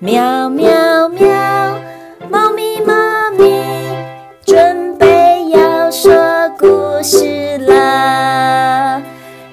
[0.00, 1.28] 喵喵喵，
[2.28, 3.62] 猫咪妈咪
[4.44, 6.12] 准备要说
[6.58, 9.00] 故事了。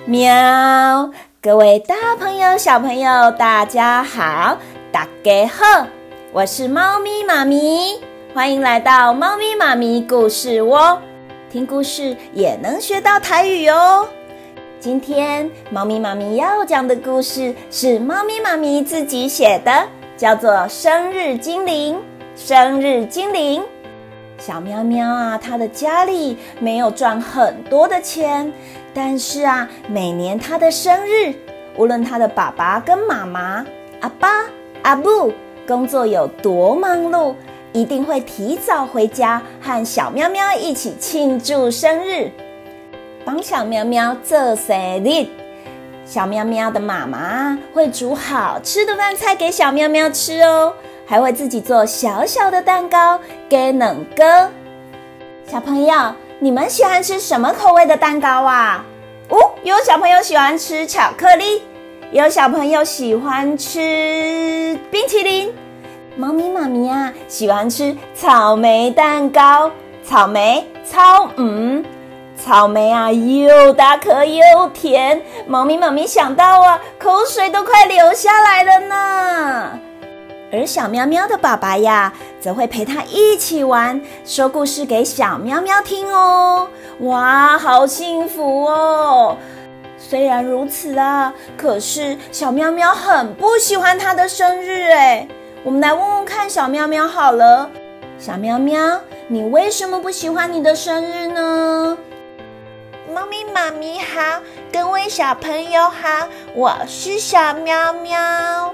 [0.06, 1.12] 喵，
[1.42, 4.58] 各位大朋友、小朋友，大家好，
[4.92, 5.86] 大家好，
[6.34, 8.00] 我是猫咪妈咪，
[8.34, 11.00] 欢迎来到猫咪妈咪故事窝，
[11.52, 14.08] 听故事也能学到台语哦。
[14.80, 19.88] 今天猫咪妈咪要讲的故事是猫咪妈咪自己写的。
[20.22, 22.00] 叫做生日精灵，
[22.36, 23.64] 生日精灵，
[24.38, 28.54] 小喵喵啊，它的家里没有赚很多的钱，
[28.94, 31.34] 但是啊，每年它的生日，
[31.76, 33.66] 无论它的爸爸跟妈妈、
[34.02, 34.46] 阿爸、
[34.84, 35.34] 阿布
[35.68, 37.34] 工作有多忙碌，
[37.74, 42.30] 一定会提早回家和小喵喵一起庆祝生日，
[43.26, 45.41] 帮小喵喵做生日。
[46.12, 50.74] 小喵喵的妈妈会煮好吃的饭菜给小喵喵吃哦，
[51.06, 53.18] 还会自己做小小的蛋糕
[53.48, 54.52] 给冷哥。
[55.48, 58.84] 小朋友，你们喜欢吃什么口味的蛋糕啊？
[59.30, 61.62] 哦，有小朋友喜欢吃巧克力，
[62.12, 65.50] 有小朋友喜欢吃冰淇淋。
[66.18, 69.72] 猫咪妈咪啊，喜欢吃草莓蛋糕，
[70.04, 71.82] 草莓超嗯。
[72.44, 79.80] 草莓啊，又大颗又甜，猫咪妈咪想到啊，口水都快流下来了呢。
[80.52, 86.68] 而小喵喵的爸爸呀，则会陪他一起玩，说故事给小喵喵听哦。
[87.02, 89.38] 哇，好幸福哦！
[89.98, 95.28] 虽然如此啊，可是小喵喵很不喜欢他的生日诶。
[95.64, 97.70] 我们来问问看小喵喵好了，
[98.18, 101.98] 小喵喵，你为什么不喜欢你的生日呢？
[103.54, 108.74] 妈咪好，各位小朋友好，我是小喵喵。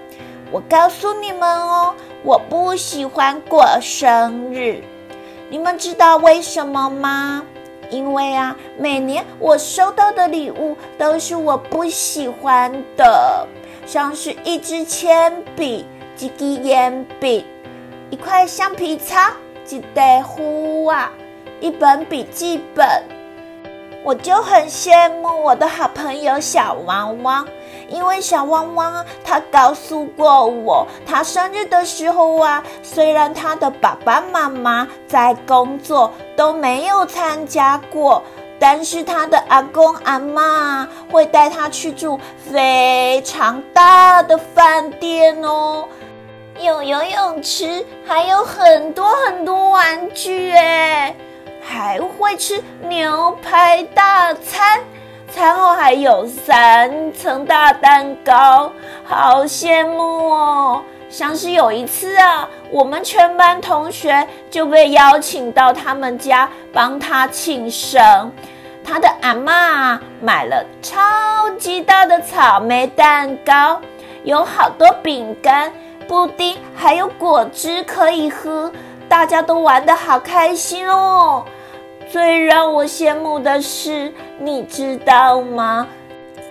[0.52, 4.84] 我告诉你们哦，我不喜欢过生日。
[5.50, 7.44] 你们知道为什么吗？
[7.90, 13.48] 因为啊，每年我收到的礼物都是我不喜欢的，
[13.88, 17.46] 像是一支铅笔、几支铅笔、
[18.12, 19.34] 一块橡皮擦、
[19.66, 21.12] 几袋糊啊、
[21.60, 23.17] 一本笔记本。
[24.08, 27.46] 我就很羡慕我的好朋友小汪汪，
[27.90, 38.24] 因为小汪汪，他告诉过我，他生日的时候啊，虽然他的爸爸妈妈在工作都没有参加过，
[38.58, 42.18] 但是他的阿公阿嬷会带他去住
[42.50, 45.84] 非常大的饭店哦，
[46.58, 51.14] 有游泳池，还有很多很多玩具诶。
[51.70, 54.80] 还会吃牛排大餐，
[55.30, 58.72] 餐后还有三层大蛋糕，
[59.04, 60.82] 好羡慕哦！
[61.10, 68.32] 像是有一次啊，我们全班同学就被邀请到他们家帮他庆生，
[68.82, 73.82] 他的阿嬷买了超级大的草莓蛋糕，
[74.24, 75.70] 有好多饼干、
[76.08, 78.72] 布丁，还有果汁可以喝，
[79.10, 81.46] 大家都玩得好开心哦！
[82.10, 85.88] 最让我羡慕的是，你知道吗？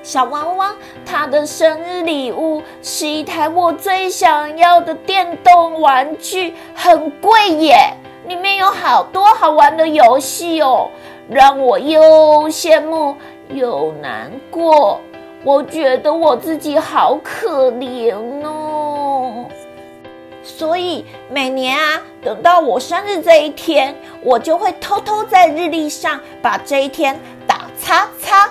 [0.02, 7.92] 小汪汪他的生日礼物是一台我最想要的电动玩具，很贵耶！
[8.28, 10.88] 里面有好多好玩的游戏哦，
[11.28, 13.16] 让我又羡慕
[13.48, 15.00] 又难过。
[15.42, 19.05] 我觉得我自己好可怜哦。
[20.46, 27.18] 所以每年啊，等到我生日这一天，我就会偷偷在日历上把这一天
[27.48, 28.48] 打叉叉。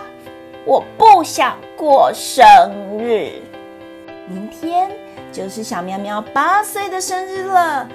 [0.65, 2.45] 我不想过生
[2.99, 3.41] 日。
[4.27, 4.91] 明天
[5.31, 7.87] 就是小喵喵八岁的生日了。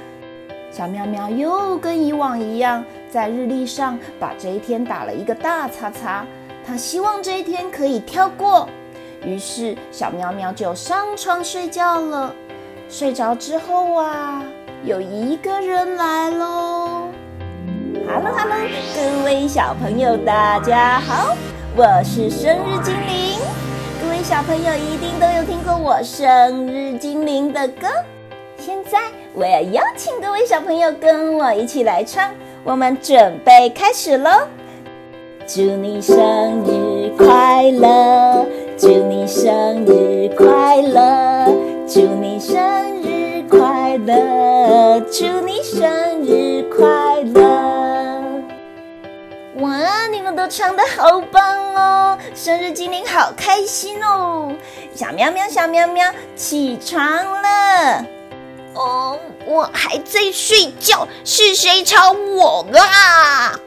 [0.72, 6.24] 小喵喵又跟以往一样，在日历上把这一天打了一个大叉叉。
[6.66, 8.68] 他希望这一天可以跳过，
[9.24, 12.34] 于是小喵喵就上床睡觉了。
[12.90, 14.42] 睡着之后啊，
[14.84, 17.06] 有一个人来喽。
[18.04, 18.58] Hello Hello，
[18.96, 21.36] 各位小朋友，大家好，
[21.76, 23.38] 我是生日精灵。
[24.02, 27.86] 各位小朋友一定都有听过我生日精灵的歌。
[28.58, 28.98] 现在
[29.34, 32.34] 我要邀请各位小朋友跟我一起来唱，
[32.64, 34.30] 我们准备开始喽。
[35.46, 36.59] 祝你生
[45.12, 46.86] 祝你生日快
[47.34, 48.22] 乐！
[49.56, 52.16] 哇，你们都唱得好棒哦！
[52.32, 54.52] 生日精灵好开心哦！
[54.94, 57.02] 小喵喵，小喵喵，起床
[57.42, 58.06] 了！
[58.74, 63.58] 哦，我还在睡觉，是谁吵我啊？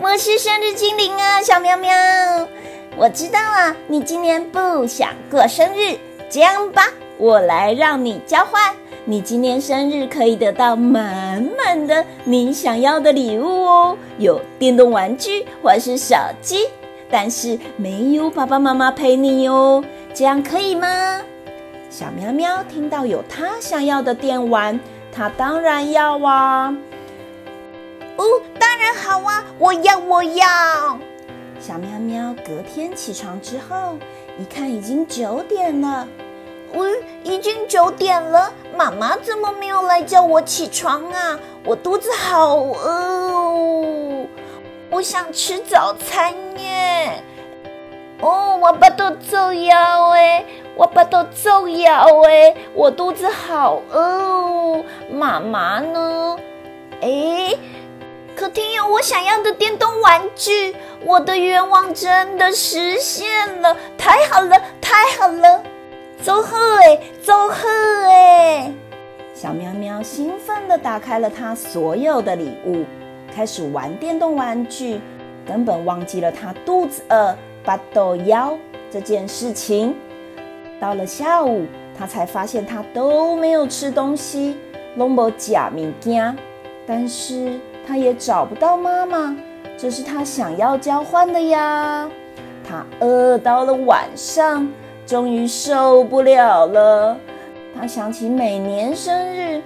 [0.00, 1.94] 我是生日精灵啊，小喵喵。
[2.96, 5.96] 我知道了，你今年不想过生日，
[6.28, 8.74] 这样吧，我来让你交换。
[9.10, 16.66] 你今年生日可以得到满满的你想要的礼物哦，有电动玩具或是手机，
[17.10, 19.82] 但是没有爸爸妈妈陪你哦，
[20.12, 21.22] 这样可以吗？
[21.88, 24.78] 小喵喵听到有他想要的电玩，
[25.10, 26.76] 他当然要啊！
[28.16, 28.24] 哦，
[28.58, 30.98] 当然好啊，我要，我要。
[31.58, 33.96] 小喵喵隔天起床之后，
[34.38, 36.06] 一看已经九点了。
[36.72, 36.94] 嗯，
[37.24, 41.38] 已经九点了，妈妈怎么没有来叫我起床啊？
[41.64, 44.26] 我肚子好饿哦，
[44.90, 47.22] 我想吃早餐耶。
[48.20, 50.44] 哦，我把肚子摇哎，
[50.74, 51.48] 我把肚子
[51.80, 54.84] 摇哎，我肚子好饿哦。
[55.10, 56.36] 妈妈呢？
[57.00, 57.56] 哎，
[58.36, 60.74] 客厅有我想要的电动玩具，
[61.04, 65.62] 我的愿望真的实现了，太好了，太好了。
[66.20, 67.68] 走贺哎，走贺
[68.08, 68.72] 哎！
[69.34, 72.84] 小喵喵兴奋地打开了它所有的礼物，
[73.32, 75.00] 开始玩电动玩具，
[75.46, 78.56] 根本忘记了它肚子饿、巴肚枵
[78.90, 79.94] 这件事情。
[80.80, 81.66] 到了下午，
[81.96, 84.56] 他才发现他都没有吃东西，
[84.96, 86.36] 拢无吃物件，
[86.84, 89.36] 但是他也找不到妈妈，
[89.76, 92.10] 这是他想要交换的呀。
[92.68, 94.68] 他饿到了晚上。
[95.08, 97.16] 终于受不了了，
[97.74, 99.62] 他想起每年生日，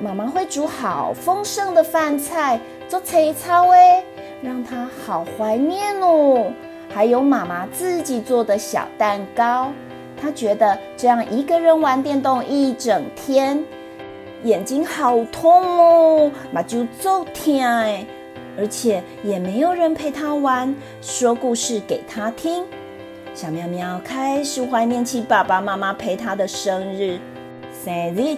[0.00, 2.58] 妈妈会煮好丰盛的饭菜
[2.88, 4.02] 做菜草哎，
[4.40, 6.50] 让他好怀念哦。
[6.88, 9.70] 还有妈妈自己做的小蛋糕，
[10.18, 13.62] 他觉得这样一个人玩电动一整天，
[14.44, 18.06] 眼睛好痛哦，那就走天哎，
[18.56, 22.64] 而且也没有人陪他玩，说故事给他听。
[23.38, 27.20] 小喵喵开始怀念起爸爸妈妈陪他的生日。
[27.84, 28.36] 生日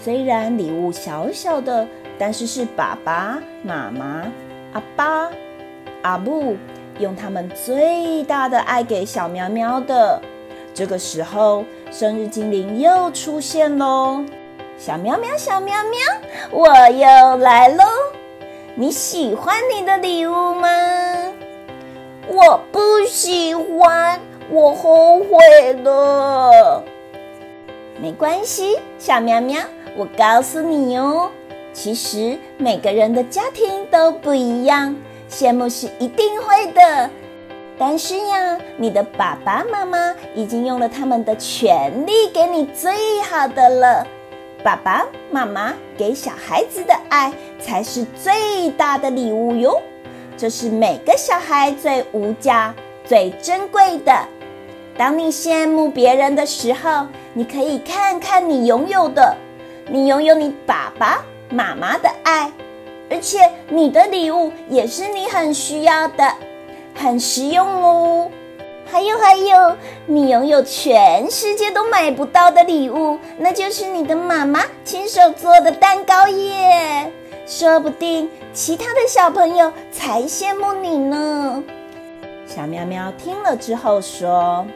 [0.00, 1.84] 虽然礼物小小的，
[2.16, 4.22] 但是是爸爸妈妈、
[4.72, 5.28] 阿爸、
[6.02, 6.56] 阿母
[7.00, 10.22] 用他们最大的爱给小喵喵的。
[10.72, 14.24] 这个时候，生日精灵又出现喽！
[14.78, 15.98] 小喵喵，小喵喵，
[16.52, 17.82] 我又来喽！
[18.76, 20.68] 你喜欢你的礼物吗？
[22.38, 26.84] 我不喜欢，我后悔了。
[28.00, 29.60] 没关系，小喵喵，
[29.96, 31.32] 我告诉你哦，
[31.72, 34.94] 其实每个人的家庭都不一样，
[35.28, 37.10] 羡慕是一定会的。
[37.76, 44.06] 但是呀，你的爸爸妈妈已经用了他们的全力给你最好的了。
[44.62, 49.82] 爸爸妈妈给小孩子的爱才是最大的礼物哟。
[50.38, 52.72] 这是每个小孩最无价、
[53.04, 54.16] 最珍贵的。
[54.96, 59.36] 当你羡慕别人的时候，你可以看看你拥有的。
[59.90, 62.52] 你拥有你爸爸妈妈的爱，
[63.10, 66.32] 而且你的礼物也是你很需要的，
[66.94, 68.30] 很实用哦。
[68.90, 77.12] 还有还有，你拥有全世界都买不到的礼物，那就是你的妈妈亲手做的蛋糕耶。
[77.48, 81.64] 说不定其他的小朋友才羡慕你呢。
[82.46, 84.66] 小喵喵听了之后说：“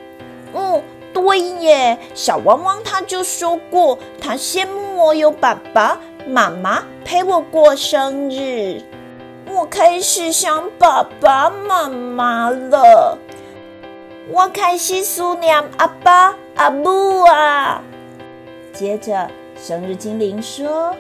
[0.55, 8.81] 嗯，对耶，小汪汪他就说过，他羡慕我有爸爸妈妈陪我过生日。
[9.47, 13.19] 我开始想爸爸妈妈了，
[14.31, 17.83] 我开始思念阿爸阿母啊。”
[18.73, 19.29] 接着，
[19.63, 20.97] 生日精灵说。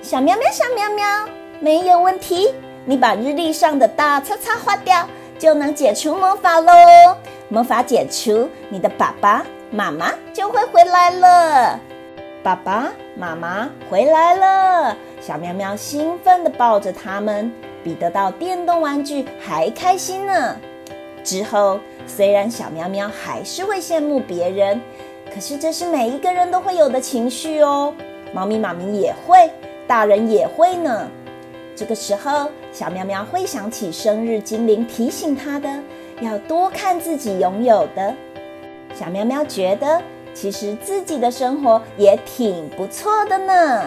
[0.00, 1.28] 小喵喵，小喵喵，
[1.60, 2.54] 没有问题。
[2.84, 5.06] 你把日历上的大叉叉划掉，
[5.38, 6.72] 就能解除魔法喽。
[7.48, 11.78] 魔法解除，你的爸爸妈妈就会回来了。
[12.44, 17.52] 爸爸妈妈回来了，小喵喵兴奋地抱着他们，
[17.82, 20.56] 比得到电动玩具还开心呢。
[21.24, 24.80] 之后，虽然小喵喵还是会羡慕别人，
[25.34, 27.92] 可是这是每一个人都会有的情绪哦。
[28.32, 29.50] 猫咪妈咪也会。
[29.88, 31.10] 大人也会呢。
[31.74, 35.68] 这个时候，小喵喵会想起生日精灵提醒他的，
[36.20, 38.14] 要多看自己拥有的。
[38.94, 40.02] 小喵喵觉得，
[40.34, 43.86] 其实自己的生活也挺不错的呢。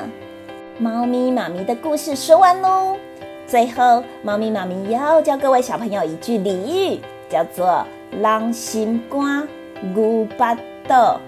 [0.80, 2.98] 猫咪妈咪的故事说完喽。
[3.46, 7.86] 最后，猫咪妈咪要教各位小朋友一句俚语，叫做
[8.22, 9.48] “狼心肝
[9.94, 11.20] 牛巴肚”。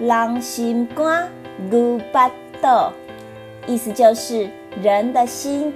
[0.00, 1.28] 人心肝
[1.70, 2.28] 牛巴
[2.60, 2.92] 肚，
[3.68, 4.48] 意思就是
[4.82, 5.72] 人的心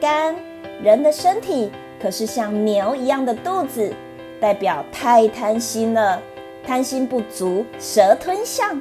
[0.00, 0.34] 肝，
[0.80, 3.92] 人的身体可是像牛一样的肚子，
[4.40, 6.22] 代表太贪心了，
[6.64, 8.80] 贪心不足，蛇吞象。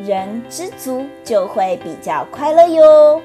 [0.00, 3.20] 人知足就会比较快乐哟。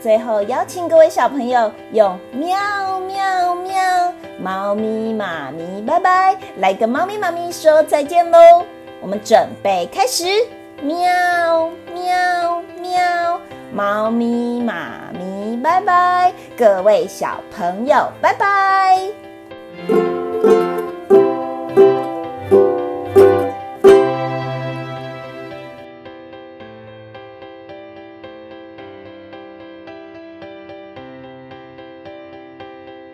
[0.00, 8.38] 最后邀请各位小朋友用喵喵喵，猫咪妈咪拜拜，来跟猫咪妈咪说再见喽。
[9.00, 10.26] 我们准备开始，
[10.82, 12.45] 喵喵，
[13.76, 19.25] 猫咪妈咪拜拜，各位小朋友拜拜。